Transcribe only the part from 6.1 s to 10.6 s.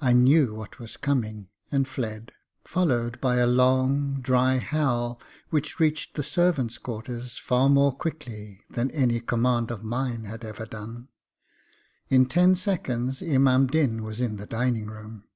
the servants' quarters far more quickly than any command of mine had